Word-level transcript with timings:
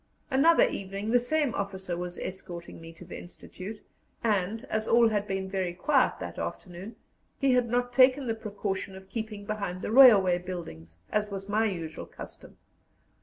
Another 0.31 0.67
evening 0.67 1.11
the 1.11 1.19
same 1.19 1.53
officer 1.53 1.95
was 1.95 2.17
escorting 2.17 2.81
me 2.81 2.91
to 2.91 3.05
the 3.05 3.19
institute, 3.19 3.83
and, 4.23 4.65
as 4.65 4.87
all 4.87 5.09
had 5.09 5.27
been 5.27 5.47
very 5.47 5.75
quiet 5.75 6.13
that 6.19 6.39
afternoon, 6.39 6.95
we 7.39 7.51
had 7.51 7.69
not 7.69 7.93
taken 7.93 8.25
the 8.25 8.33
precaution 8.33 8.95
of 8.95 9.09
keeping 9.09 9.45
behind 9.45 9.83
the 9.83 9.91
railway 9.91 10.39
buildings, 10.39 10.97
as 11.11 11.29
was 11.29 11.47
my 11.47 11.65
usual 11.65 12.07
custom. 12.07 12.57